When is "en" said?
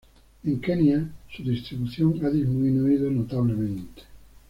0.47-0.59